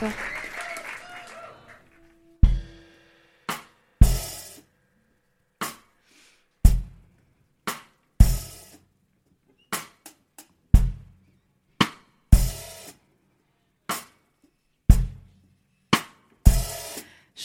Je 0.00 0.04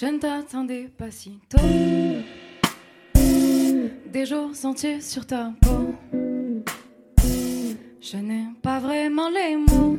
ne 0.05 0.19
t'attendais 0.19 0.89
pas 0.95 1.09
si 1.09 1.39
tôt. 1.49 1.57
Des 4.11 4.25
jours 4.27 4.51
entiers 4.63 5.01
sur 5.01 5.25
ta 5.25 5.53
peau. 5.59 5.95
Je 7.99 8.17
n'ai 8.17 8.45
pas 8.61 8.79
vraiment 8.79 9.29
les 9.29 9.55
mots 9.55 9.97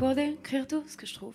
pour 0.00 0.14
décrire 0.14 0.66
tout 0.66 0.82
ce 0.88 0.96
que 0.96 1.04
je 1.04 1.12
trouve. 1.12 1.34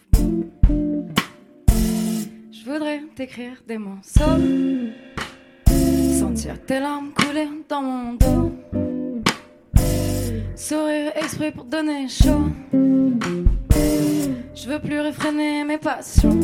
Je 1.69 2.65
voudrais 2.65 2.99
t'écrire 3.15 3.61
des 3.67 3.77
morceaux, 3.77 4.41
sentir 6.19 6.59
tes 6.65 6.79
larmes 6.79 7.11
couler 7.13 7.47
dans 7.69 7.83
mon 7.83 8.13
dos, 8.13 8.51
sourire 10.55 11.11
exprès 11.15 11.51
pour 11.51 11.65
donner 11.65 12.09
chaud. 12.09 12.49
Je 14.55 14.67
veux 14.67 14.79
plus 14.79 14.99
réfréner 14.99 15.63
mes 15.63 15.77
passions. 15.77 16.39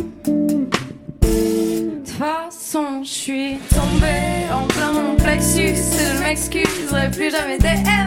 De 1.23 2.07
façon, 2.07 3.03
je 3.03 3.09
suis 3.09 3.57
tombée 3.67 4.45
en 4.53 4.67
plein 4.67 4.91
mon 4.91 5.15
plexus. 5.15 5.73
Je 5.75 6.21
m'excuserai 6.21 7.09
plus 7.09 7.31
jamais 7.31 7.57
d'aimer. 7.57 8.05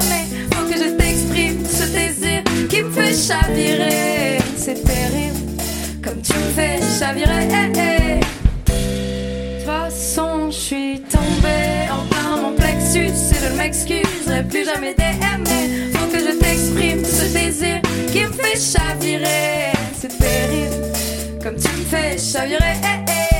Faut 0.52 0.68
que 0.70 0.78
je 0.78 0.96
t'exprime 0.96 1.65
ce 1.65 1.90
désir 1.90 2.43
chavirer. 3.15 4.38
C'est 4.57 4.82
terrible, 4.82 5.38
comme 6.02 6.20
tu 6.20 6.32
me 6.32 6.51
fais 6.54 6.80
chavirer. 6.98 7.46
De 7.46 8.73
toute 9.56 9.66
façon, 9.66 10.51
je 10.51 10.56
suis 10.56 11.01
tombée 11.02 11.88
en 11.90 12.06
plein 12.06 12.37
mon 12.43 12.52
plexus. 12.54 13.12
Et 13.32 13.40
je 13.40 13.52
ne 13.52 13.56
m'excuserai 13.56 14.43
plus 14.48 14.65
jamais 14.65 14.95
d'aimer. 14.95 15.93
Faut 15.93 16.06
que 16.10 16.18
je 16.18 16.38
t'exprime 16.38 17.04
ce 17.04 17.32
désir 17.32 17.80
qui 18.12 18.24
me 18.24 18.32
fait 18.32 18.59
chavirer. 18.59 19.73
C'est 19.96 20.18
terrible, 20.18 20.93
comme 21.43 21.56
tu 21.56 21.68
me 21.68 21.84
fais 21.84 22.18
chavirer. 22.18 22.74
Comme 22.82 23.34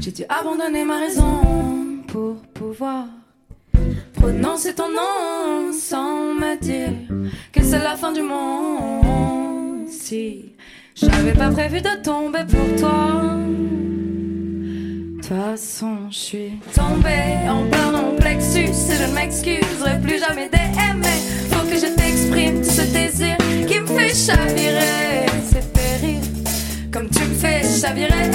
J'ai 0.00 0.12
dû 0.12 0.24
abandonner 0.30 0.84
ma 0.84 1.00
raison 1.00 1.42
pour 2.06 2.36
pouvoir 2.54 3.04
prononcer 4.14 4.74
ton 4.74 4.88
nom 4.88 5.72
sans 5.72 6.32
me 6.34 6.58
dire 6.58 6.92
que 7.52 7.62
c'est 7.62 7.78
la 7.78 7.94
fin 7.96 8.12
du 8.12 8.22
monde. 8.22 9.86
Si 9.86 10.54
j'avais 10.94 11.34
pas 11.34 11.50
prévu 11.50 11.82
de 11.82 12.02
tomber 12.02 12.44
pour 12.48 12.80
toi. 12.80 13.36
De 15.06 15.16
toute 15.16 15.26
façon, 15.26 16.10
je 16.10 16.16
suis 16.16 16.52
tombée 16.74 17.48
en 17.48 17.68
plein 17.68 18.16
plexus 18.18 18.60
et 18.60 18.96
je 18.96 19.10
ne 19.10 19.14
m'excuserai 19.14 20.00
plus 20.00 20.18
jamais 20.18 20.48
d'aimer. 20.48 20.59
Ce 22.80 22.92
désir 22.92 23.36
qui 23.66 23.80
me 23.80 23.86
fait 23.86 24.14
chavirer. 24.14 25.26
C'est 25.50 25.72
terrible, 25.72 26.26
comme 26.92 27.08
tu 27.10 27.20
me 27.20 27.34
fais 27.34 27.62
chavirer. 27.80 28.28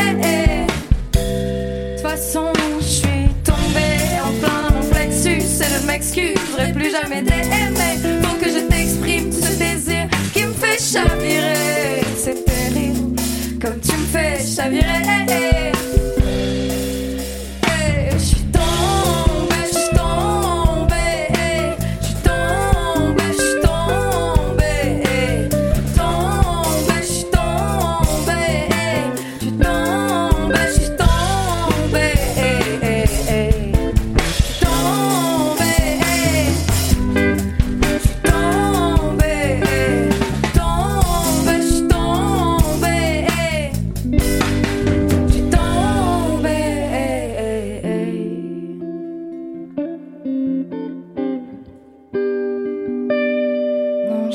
De 1.12 1.96
toute 1.96 2.02
façon, 2.02 2.54
je 2.80 2.86
suis 2.86 3.30
tombée 3.44 4.20
en 4.24 4.32
plein 4.40 4.70
dans 4.70 4.76
mon 4.78 4.86
plexus 4.90 5.30
et 5.30 5.64
je 5.70 5.82
ne 5.82 5.88
m'excuserai 5.88 6.74
plus 6.74 6.92
jamais 6.92 7.22
d'aimer. 7.22 8.22
Faut 8.24 8.38
que 8.38 8.50
je 8.50 8.68
t'exprime 8.68 9.32
ce 9.32 9.58
désir 9.58 10.08
qui 10.34 10.44
me 10.44 10.54
fait 10.54 10.80
chavirer. 10.80 12.02
C'est 12.18 12.46
terrible, 12.46 13.16
comme 13.62 13.80
tu 13.80 13.94
me 13.94 14.06
fais 14.08 14.40
chavirer. 14.44 15.75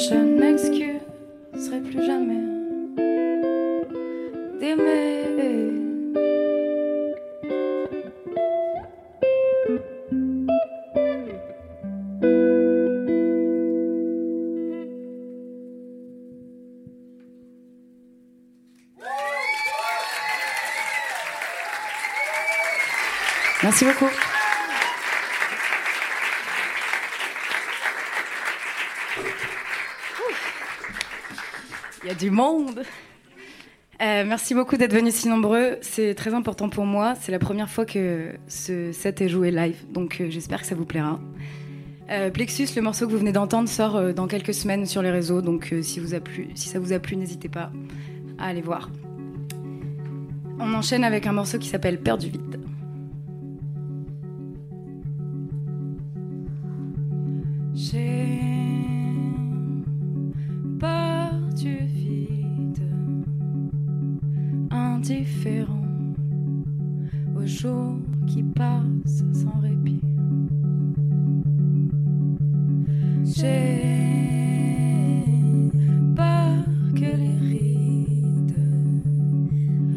Je 0.01 0.15
ne 0.15 0.41
m'excuserai 0.41 1.81
plus 1.81 2.07
jamais 2.07 2.41
d'aimer. 4.59 5.21
Merci 23.63 23.85
beaucoup. 23.85 24.30
Il 32.03 32.09
y 32.09 32.11
a 32.11 32.15
du 32.15 32.31
monde. 32.31 32.83
Euh, 34.01 34.25
merci 34.27 34.55
beaucoup 34.55 34.79
d'être 34.79 34.95
venus 34.95 35.15
si 35.15 35.29
nombreux. 35.29 35.77
C'est 35.83 36.15
très 36.15 36.33
important 36.33 36.71
pour 36.71 36.87
moi. 36.87 37.15
C'est 37.21 37.33
la 37.33 37.39
première 37.39 37.69
fois 37.69 37.85
que 37.85 38.33
ce 38.49 38.93
set 38.93 39.21
est 39.21 39.29
joué 39.29 39.51
live, 39.51 39.85
donc 39.93 40.19
euh, 40.21 40.31
j'espère 40.31 40.63
que 40.63 40.67
ça 40.67 40.75
vous 40.75 40.87
plaira. 40.87 41.21
Euh, 42.11 42.31
Plexus, 42.31 42.69
le 42.75 42.83
morceau 42.83 43.07
que 43.07 43.13
vous 43.13 43.19
venez 43.19 43.33
d'entendre, 43.33 43.69
sort 43.69 44.15
dans 44.15 44.27
quelques 44.27 44.55
semaines 44.55 44.87
sur 44.87 45.03
les 45.03 45.11
réseaux, 45.11 45.43
donc 45.43 45.75
si, 45.83 46.01
si 46.55 46.69
ça 46.69 46.79
vous 46.79 46.93
a 46.93 46.99
plu, 46.99 47.17
n'hésitez 47.17 47.51
pas 47.51 47.71
à 48.39 48.47
aller 48.47 48.63
voir. 48.63 48.91
On 50.59 50.73
enchaîne 50.75 51.05
avec 51.05 51.27
un 51.27 51.33
morceau 51.33 51.59
qui 51.59 51.69
s'appelle 51.69 52.01
Père 52.01 52.19
du 52.19 52.31
vide. 52.31 52.61
J'ai 57.75 58.30
jours 67.61 67.99
qui 68.27 68.43
passent 68.43 69.23
sans 69.35 69.61
répit. 69.61 70.01
J'ai 73.23 73.83
peur 76.17 76.65
que 76.95 77.01
les 77.01 77.37
rides 77.39 78.57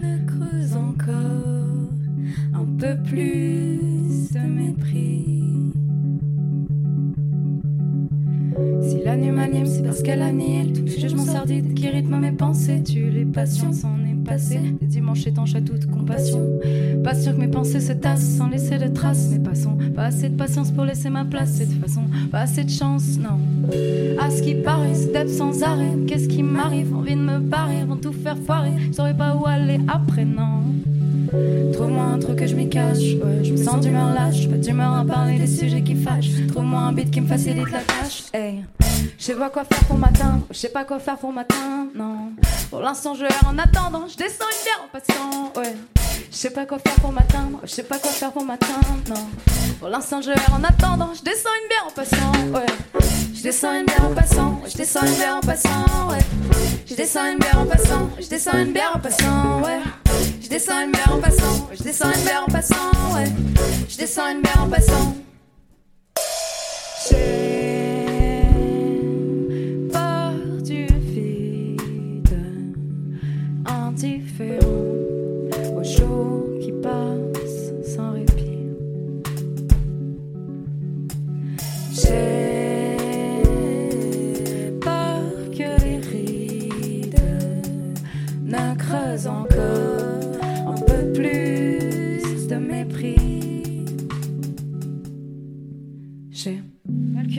ne 0.01 0.25
creusent 0.25 0.75
encore 0.75 1.89
un 2.53 2.65
peu 2.77 2.97
plus 3.03 4.29
de 4.33 4.39
mépris. 4.39 5.71
Si 8.81 8.97
la 9.05 9.15
nuit 9.15 9.31
m'anime, 9.31 9.67
c'est 9.67 9.83
parce 9.83 10.01
qu'elle 10.01 10.21
annihile 10.21 10.73
tous 10.73 10.83
les 10.83 10.99
jugements 10.99 11.23
sordides 11.23 11.73
qui 11.75 11.87
rythment 11.87 12.19
mes 12.19 12.33
pensées. 12.33 12.83
Tu 12.83 13.09
les 13.09 13.25
patients 13.25 13.71
s'en 13.71 13.97
est 13.99 14.02
passé. 14.23 14.59
Des 14.79 14.87
dimanches 14.87 15.27
étanches 15.27 15.55
à 15.55 15.61
toute 15.61 15.85
compassion. 15.85 16.41
Pas 17.03 17.15
sûr 17.15 17.33
que 17.33 17.39
mes 17.39 17.47
pensées 17.47 17.79
se 17.79 17.93
tassent 17.93 18.37
sans 18.37 18.49
laisser 18.49 18.77
de 18.77 18.87
traces. 18.87 19.29
Mais 19.31 19.39
passons, 19.39 19.77
pas 19.95 20.05
assez 20.05 20.29
de 20.29 20.35
patience 20.35 20.71
pour 20.71 20.85
laisser 20.85 21.09
ma 21.09 21.25
place. 21.25 21.59
Toute 21.59 21.81
façon, 21.81 22.01
pas 22.31 22.41
assez 22.41 22.63
de 22.63 22.69
chance, 22.69 23.17
non. 23.17 23.39
À 24.19 24.29
ce 24.29 24.41
qui 24.41 24.55
paraît, 24.55 24.95
step 24.95 25.27
sans 25.29 25.63
arrêt. 25.63 25.95
Qu'est-ce 26.07 26.27
qui 26.27 26.43
m'arrive? 26.43 26.95
Envie 26.95 27.15
de 27.15 27.21
me 27.21 27.39
barrer, 27.39 27.83
vont 27.85 27.97
tout 27.97 28.13
faire 28.13 28.37
foirer. 28.37 28.73
Je 28.87 28.93
saurais 28.93 29.15
pas 29.15 29.35
où 29.35 29.45
aller 29.45 29.79
après, 29.87 30.25
non. 30.25 30.63
Trouve-moi 31.73 32.03
un 32.03 32.19
truc 32.19 32.37
que 32.37 32.47
je 32.47 32.55
m'y 32.55 32.69
cache. 32.69 32.97
Ouais, 32.97 33.43
je 33.43 33.51
me 33.53 33.57
sens 33.57 33.81
d'humeur 33.81 34.13
lâche. 34.13 34.47
Pas 34.47 34.57
d'humeur 34.57 34.93
à 34.93 35.05
parler 35.05 35.39
des 35.39 35.47
sujets 35.47 35.81
qui 35.81 35.95
fâchent. 35.95 36.29
Trouve-moi 36.47 36.79
un 36.79 36.93
beat 36.93 37.09
qui 37.09 37.21
me 37.21 37.27
facilite 37.27 37.71
la 37.71 37.79
tâche. 37.79 38.23
Hey. 38.33 38.63
Je 39.17 39.23
sais 39.23 39.35
pas 39.35 39.49
quoi 39.49 39.63
faire 39.63 39.83
pour 39.85 39.97
m'atteindre. 39.97 40.45
Je 40.51 40.57
sais 40.57 40.69
pas 40.69 40.83
quoi 40.83 40.99
faire 40.99 41.17
pour 41.17 41.31
m'atteindre. 41.31 41.91
Non. 41.95 42.31
Pour 42.69 42.81
l'instant, 42.81 43.13
je 43.15 43.23
erre 43.23 43.43
en 43.47 43.57
attendant. 43.57 44.07
Je 44.07 44.17
descends 44.17 44.45
une 44.45 44.63
bière 44.63 44.81
en 44.83 44.89
passant. 44.91 45.53
Ouais. 45.61 45.75
Je 46.31 46.35
sais 46.35 46.49
pas 46.49 46.65
quoi 46.65 46.79
faire 46.79 46.95
pour 46.95 47.11
m'atteindre. 47.11 47.59
Je 47.63 47.69
sais 47.69 47.83
pas 47.83 47.99
quoi 47.99 48.11
faire 48.11 48.31
pour 48.31 48.43
m'atteindre. 48.43 48.87
Non. 49.09 49.27
Pour 49.79 49.89
l'instant, 49.89 50.21
je 50.21 50.31
erre 50.31 50.53
en 50.53 50.63
attendant. 50.63 51.13
Je 51.13 51.23
descends 51.23 51.49
une 51.61 51.69
bière 51.69 51.85
en 51.87 51.91
passant. 51.91 52.31
Ouais. 52.53 52.65
Je 53.33 53.43
descends 53.43 53.73
une 53.73 53.85
bière 53.85 54.05
en 54.05 54.13
passant. 54.13 54.61
Je 54.67 54.77
descends 54.77 55.05
une 55.05 55.15
bière 55.15 55.35
en 55.37 55.41
passant. 55.41 56.09
Ouais. 56.09 56.19
Je 56.85 56.95
descends 56.95 57.31
une 57.31 57.39
bière 57.39 57.59
en 57.59 57.65
passant. 57.65 58.09
Je 58.19 58.27
descends 58.27 58.57
une 58.57 58.73
bière 58.73 58.91
en 58.95 58.99
passant. 58.99 59.61
Ouais. 59.61 59.79
Je 60.41 60.49
descends 60.49 60.81
une 60.81 60.91
bière 60.91 61.13
en 61.13 61.19
passant. 61.19 61.69
Je 61.73 61.83
descends 61.83 62.11
une 62.11 62.21
bière 62.21 62.43
en 62.47 62.51
passant. 62.51 63.15
Ouais. 63.15 63.25
Je 63.89 63.97
descends 63.97 64.29
une 64.29 64.41
bière 64.41 64.61
en 64.61 64.69
passant. 64.69 65.15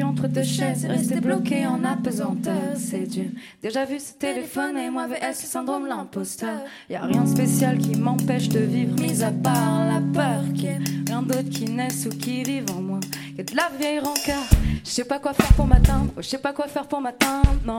Entre 0.02 0.26
deux 0.26 0.42
chaises, 0.42 0.86
resté 0.86 1.20
bloqué 1.20 1.66
en 1.66 1.84
apesanteur, 1.84 2.74
c'est 2.76 3.06
Dieu. 3.06 3.30
Déjà 3.62 3.84
vu 3.84 3.98
ce 4.00 4.14
téléphone 4.14 4.76
et 4.76 4.90
moi 4.90 5.06
VS 5.06 5.42
le 5.42 5.46
syndrome 5.46 5.86
l'imposteur. 5.86 6.60
Y 6.90 6.96
a 6.96 7.04
rien 7.04 7.22
de 7.22 7.28
spécial 7.28 7.78
qui 7.78 7.96
m'empêche 7.96 8.48
de 8.48 8.60
vivre, 8.60 8.94
mis 9.00 9.22
à 9.22 9.30
part 9.30 9.86
la 9.86 10.00
peur 10.12 10.42
qu'il 10.54 10.64
y 10.64 10.66
ait 10.66 10.78
rien 11.06 11.22
d'autre 11.22 11.50
qui 11.50 11.66
naisse 11.66 12.06
ou 12.06 12.16
qui 12.16 12.42
vive 12.42 12.66
en 12.76 12.80
moi. 12.80 12.93
Que 13.36 13.42
de 13.42 13.56
la 13.56 13.68
vieille 13.76 13.98
rancœur. 13.98 14.42
Je 14.84 14.90
sais 14.90 15.04
pas 15.04 15.18
quoi 15.18 15.32
faire 15.32 15.52
pour 15.54 15.66
m'atteindre, 15.66 16.12
je 16.18 16.22
sais 16.22 16.38
pas 16.38 16.52
quoi 16.52 16.68
faire 16.68 16.86
pour 16.86 17.00
m'atteindre, 17.00 17.48
non. 17.64 17.78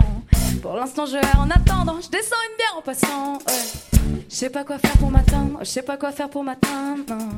Pour 0.62 0.75
l'instant 0.75 1.06
je 1.06 1.16
erre 1.16 1.40
en 1.40 1.50
attendant, 1.50 2.02
je 2.02 2.10
descends 2.10 2.36
une 2.50 2.57
bière 2.57 2.75
en 2.78 2.81
passant, 2.81 3.34
ouais. 3.36 4.24
Je 4.30 4.36
sais 4.36 4.50
pas 4.50 4.66
quoi 4.66 4.80
faire 4.80 4.98
pour 4.98 5.12
m'atteindre, 5.12 5.60
je 5.60 5.66
sais 5.66 5.81
pas 5.81 5.96
quoi 5.96 6.12
faire 6.12 6.30
pour 6.30 6.44
m'atteindre, 6.44 7.04
non. 7.07 7.30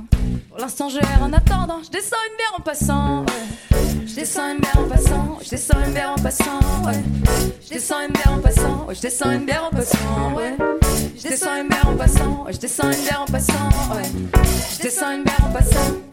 Pour 0.50 0.58
l'instant 0.58 0.90
je 0.90 0.98
erre 0.98 1.22
en 1.22 1.32
attendant, 1.32 1.84
je 1.84 1.92
descends 1.92 2.16
une 2.32 2.38
bière 2.38 2.54
en 2.58 2.62
passant, 2.62 3.22
ouais. 3.22 3.78
Je 4.08 4.16
descends 4.16 4.52
une 4.52 4.60
bière 4.62 4.80
en 4.80 4.90
passant, 4.90 5.38
je 5.44 5.50
descends 5.50 5.84
une 5.86 5.94
bière 5.94 6.12
en 6.12 6.22
passant, 6.22 6.60
ouais. 6.86 7.04
Je 7.62 7.70
descends 7.70 8.02
une 8.02 8.14
bière 8.14 8.34
en 8.34 8.40
passant, 8.40 8.86
ouais. 8.88 8.96
je 8.96 9.02
descends 9.02 9.32
une 9.32 9.46
bière 9.46 9.64
en 9.66 9.76
passant, 9.76 10.34
ouais. 10.36 10.58
Je 11.18 11.22
descends 11.22 11.56
une 11.56 11.68
bière 11.68 11.88
en 11.88 11.96
passant, 11.96 12.46
je 12.50 12.58
descends 12.58 12.90
une 12.92 13.16
en 13.16 13.26
passant, 13.26 13.70
ouais. 13.96 14.10
Je 14.76 14.82
descends 14.82 15.12
une 15.12 15.24
bière 15.24 15.46
en 15.46 15.52
passant. 15.52 16.07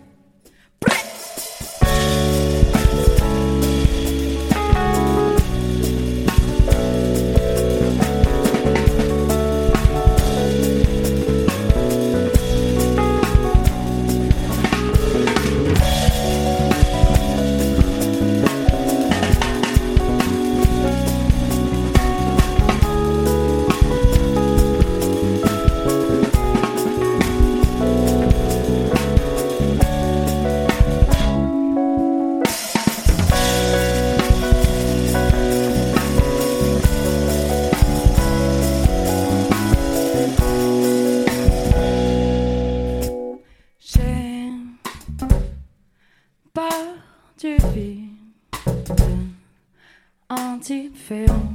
Indifférent 50.71 51.53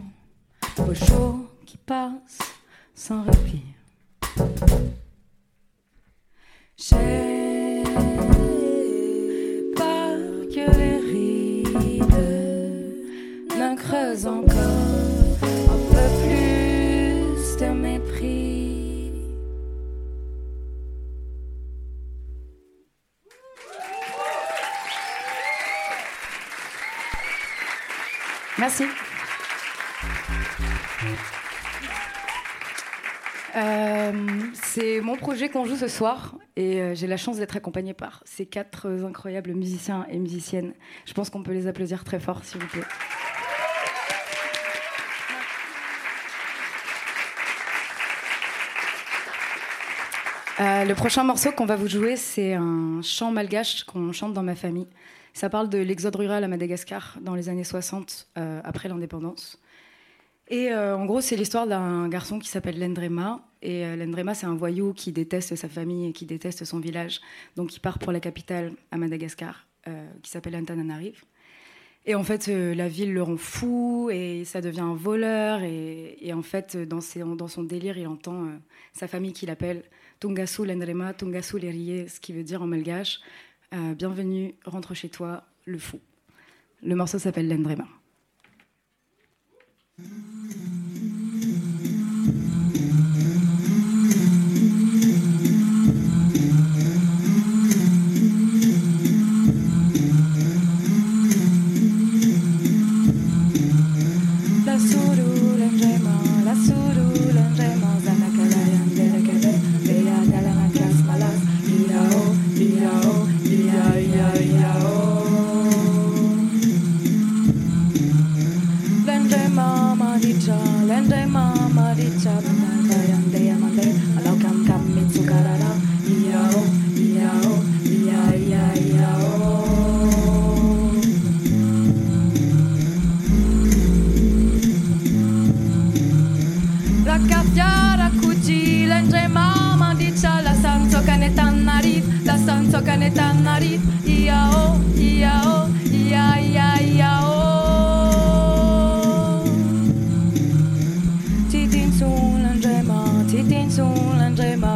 aux 0.78 0.94
jours 0.94 1.40
qui 1.66 1.78
passent 1.78 2.38
sans 2.94 3.24
répit. 3.24 3.64
J'ai 6.78 7.84
peur 9.76 10.18
que 10.54 10.78
les 10.78 10.98
rides 10.98 12.06
ne 13.58 13.76
creusent 13.76 14.28
encore 14.28 14.89
Euh, 33.56 34.12
c'est 34.54 35.02
mon 35.02 35.16
projet 35.16 35.50
qu'on 35.50 35.66
joue 35.66 35.76
ce 35.76 35.88
soir 35.88 36.36
et 36.56 36.82
euh, 36.82 36.94
j'ai 36.94 37.08
la 37.08 37.18
chance 37.18 37.38
d'être 37.38 37.58
accompagnée 37.58 37.96
par 37.96 38.22
ces 38.26 38.46
quatre 38.46 38.88
incroyables 39.04 39.54
musiciens 39.54 40.06
et 40.10 40.20
musiciennes. 40.20 40.74
Je 41.06 41.14
pense 41.14 41.30
qu'on 41.30 41.42
peut 41.42 41.54
les 41.54 41.68
applaudir 41.68 42.04
très 42.04 42.20
fort, 42.20 42.44
s'il 42.44 42.62
vous 42.62 42.68
plaît. 42.68 42.84
Euh, 50.60 50.84
le 50.84 50.94
prochain 50.94 51.24
morceau 51.24 51.54
qu'on 51.54 51.66
va 51.66 51.78
vous 51.78 51.88
jouer, 51.88 52.18
c'est 52.18 52.54
un 52.54 53.02
chant 53.02 53.32
malgache 53.32 53.86
qu'on 53.86 54.12
chante 54.12 54.34
dans 54.34 54.44
ma 54.44 54.56
famille. 54.56 54.88
Ça 55.34 55.50
parle 55.50 55.70
de 55.70 55.78
l'exode 55.78 56.16
rural 56.18 56.44
à 56.44 56.50
Madagascar 56.50 57.18
dans 57.22 57.34
les 57.34 57.48
années 57.48 57.64
60, 57.64 58.28
euh, 58.38 58.60
après 58.66 58.90
l'indépendance. 58.90 59.58
Et 60.50 60.72
euh, 60.72 60.98
en 60.98 61.06
gros, 61.06 61.22
c'est 61.22 61.38
l'histoire 61.38 61.66
d'un 61.66 62.10
garçon 62.10 62.40
qui 62.40 62.50
s'appelle 62.50 62.78
Lendrema. 62.78 63.40
Et 63.62 63.96
Lendrema, 63.96 64.34
c'est 64.34 64.48
un 64.48 64.56
voyou 64.56 64.94
qui 64.94 65.14
déteste 65.14 65.56
sa 65.56 65.70
famille 65.70 66.10
et 66.10 66.14
qui 66.14 66.26
déteste 66.26 66.66
son 66.66 66.80
village. 66.80 67.22
Donc, 67.56 67.74
il 67.76 67.80
part 67.80 68.00
pour 68.00 68.12
la 68.12 68.20
capitale 68.20 68.74
à 68.92 68.98
Madagascar, 68.98 69.68
qui 70.24 70.32
s'appelle 70.32 70.56
Antananarive. 70.56 71.24
Et 72.06 72.16
en 72.16 72.24
fait, 72.24 72.48
la 72.48 72.88
ville 72.88 73.14
le 73.14 73.22
rend 73.22 73.36
fou 73.36 74.10
et 74.12 74.46
ça 74.46 74.62
devient 74.62 74.80
un 74.80 74.96
voleur. 74.96 75.62
Et, 75.62 76.32
en 76.34 76.42
fait, 76.42 76.78
dans, 76.78 77.02
son 77.02 77.64
délire, 77.64 77.98
il 77.98 78.08
entend 78.08 78.48
sa 78.94 79.10
famille 79.10 79.34
qui 79.34 79.46
l'appelle 79.46 79.84
Tungasu 80.20 80.66
Lendrema, 80.66 81.14
Tungasu 81.14 81.60
Lerie, 81.60 82.10
ce 82.10 82.20
qui 82.20 82.34
veut 82.34 82.44
dire 82.44 82.62
en 82.62 82.68
malgache 82.68 83.22
euh, 83.74 83.94
Bienvenue, 83.96 84.54
rentre 84.66 84.94
chez 84.94 85.08
toi, 85.08 85.46
le 85.66 85.78
fou. 85.78 86.00
Le 86.84 86.94
morceau 86.96 87.20
s'appelle 87.20 87.48
Lendrema. 87.48 87.88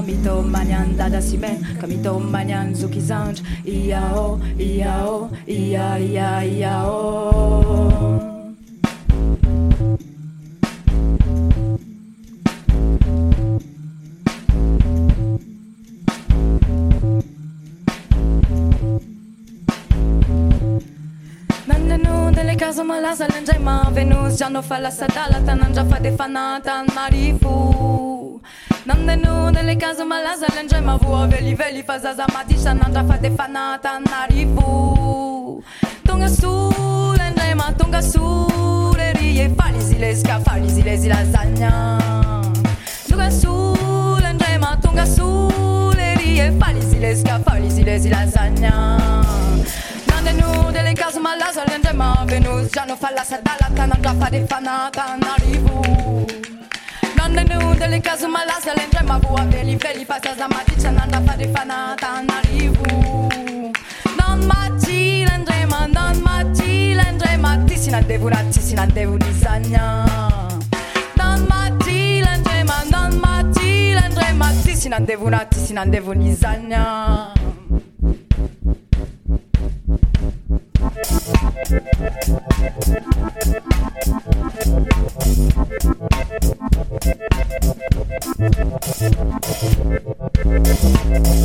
mitomanian 0.05 0.98
dadasime 0.98 1.51
kamitomanian 1.81 2.75
zukizanj 2.75 3.39
iao 3.65 4.39
iao 4.60 5.29
ia 5.48 6.00
ia 6.00 6.45
iao 6.45 8.33
kazo 22.63 22.83
malaza 22.83 23.27
landray 23.27 23.60
fa 23.60 24.29
zanofalasadalatana 24.29 25.65
andrafadefanatany 25.65 26.88
marifu. 26.95 28.12
Nam 28.85 29.05
nele 29.05 29.75
cazuri 29.77 30.09
laza 30.09 30.47
le 30.55 30.63
ngema 30.63 30.97
vua 30.97 31.27
veli 31.27 31.55
veli 31.55 31.83
faza 31.83 32.13
za 32.13 32.27
matisha 32.27 32.73
nanja 32.73 33.03
fate 33.03 33.29
fanata 33.37 33.99
narifu 33.99 35.63
Tonga 36.05 36.29
sule 36.29 37.31
ngema 37.31 37.71
tonga 37.77 38.01
sule 38.01 39.13
rie 39.13 39.49
fali 39.57 39.79
zile 39.81 40.15
ska 40.15 40.39
fali 40.39 40.69
zile 40.69 40.97
zila 40.97 41.25
zanya 41.25 41.97
Tonga 43.09 43.31
sule 43.31 44.33
ngema 44.33 44.77
tonga 44.81 45.05
sule 45.07 46.15
rie 46.15 46.51
fali 46.59 46.81
zile 46.81 47.15
ska 47.15 47.39
fali 47.39 47.69
zile 47.69 47.99
zila 47.99 48.27
zanya 48.27 48.99
Nandenu 50.07 50.71
dele 50.73 50.93
cazuri 50.93 51.23
malaza 51.23 51.63
le 51.65 51.79
ngema 51.79 52.25
venus 52.25 52.69
già 52.71 52.85
no 52.85 52.97
sa 52.97 53.37
narifu 55.17 56.32
Caso 58.13 58.29
malas 58.29 58.63
ela 58.67 58.84
entra 58.84 59.01
ma 59.01 59.17
rua 59.17 59.43
Veli, 59.46 59.75
veli, 59.75 60.05
passas 60.05 60.38
da 60.38 60.48
matica 60.48 60.91
Nanda 60.91 61.20
fare 61.22 61.48
fanata, 61.48 62.22
n'arrivo 62.22 63.27
Non 64.20 64.46
maci, 64.46 65.25
l'andrema, 65.25 65.88
non 65.88 66.20
maci, 66.20 66.93
l'andrema 66.93 67.58
Ti 67.65 67.75
si 67.75 67.89
n'andevo, 67.89 68.29
ti 68.51 68.62
si 68.62 68.75
Non 68.75 69.48
non 71.48 71.82
Ti 74.67 74.75
si 74.75 74.89
ti 75.50 75.60
si 75.60 75.74
Thank 86.43 86.62
Thank 88.22 88.58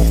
you. 0.02 0.07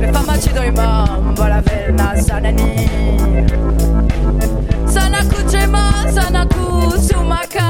Le 0.00 0.06
famaci 0.12 0.50
do 0.54 0.62
imam 0.62 1.34
Vola 1.34 1.60
verna 1.62 2.14
sanani 2.22 2.88
Sanaku 4.86 5.42
trema 5.50 5.84
sanaku 6.14 6.92
sumaka 7.08 7.66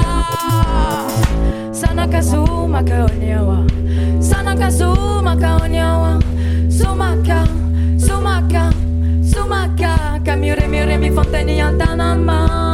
Sanaka 1.72 2.22
sumaka 2.22 3.04
onyawa 3.04 3.58
Sanaka 4.20 4.70
sumaka 4.70 5.56
onyawa 5.64 6.20
Sumaka 6.68 7.46
Sumaka 7.96 8.70
Sumaka 9.22 10.20
Kamure 10.24 10.66
mire 10.68 10.98
mi 10.98 11.10
fonteni 11.10 11.60
antananma 11.60 12.65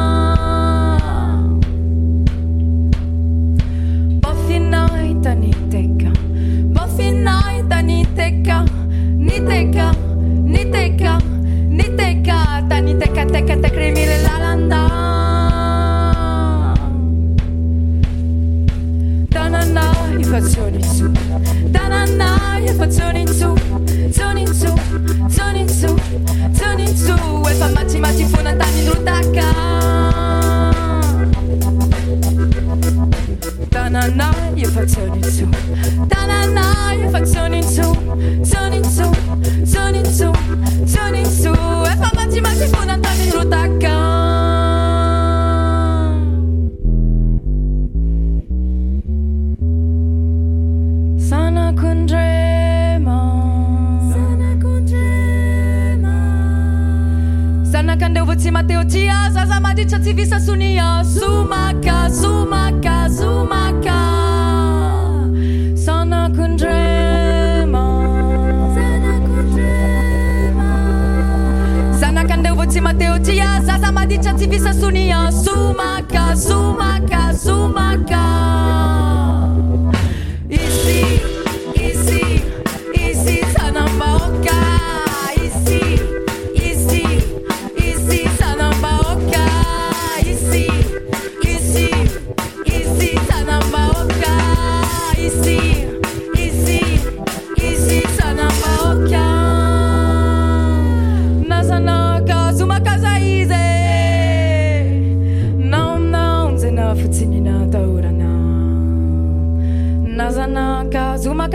chatty 74.12 74.25
chatty 74.25 74.47
visa 74.47 74.73
suni 74.75 75.01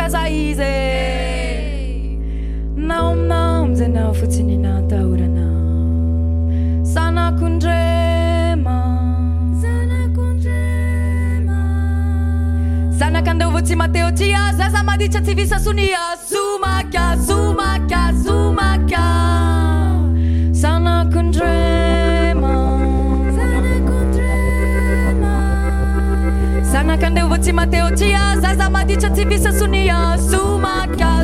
eza 0.07 0.29
izy 0.29 0.63
nao 2.75 3.11
aminao 3.11 3.63
amizay 3.63 3.87
nao 3.87 4.13
fotsiny 4.13 4.57
natahorana 4.57 5.47
zanakondrema. 6.83 8.77
Zanakandeo 12.99 13.49
votsy 13.51 13.75
mateo 13.75 14.11
ty 14.11 14.33
azaza 14.35 14.83
maditsa 14.83 15.21
tsy 15.21 15.33
visasonia 15.33 15.99
zomakaz 16.29 17.37
Fatima 27.47 27.65
te 27.65 27.81
odia, 27.81 28.35
zaza 28.41 28.69
madice 28.69 29.09
ti 29.15 29.23
vise 29.23 29.53
sunia, 29.57 30.17
suma 30.19 30.85
ka. 30.99 31.16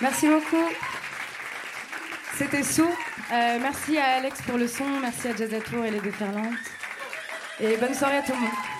Merci 0.00 0.28
beaucoup. 0.28 0.68
C'était 2.36 2.62
Sou. 2.62 2.84
Euh, 2.84 3.58
merci 3.60 3.98
à 3.98 4.18
Alex 4.18 4.40
pour 4.42 4.56
le 4.56 4.68
son, 4.68 4.84
merci 5.00 5.28
à 5.28 5.36
Jazz 5.36 5.50
Tour 5.68 5.84
et 5.84 5.90
les 5.90 6.00
déferlantes. 6.00 6.54
Et 7.58 7.76
bonne 7.76 7.94
soirée 7.94 8.18
à 8.18 8.22
tout 8.22 8.32
le 8.32 8.38
monde. 8.38 8.77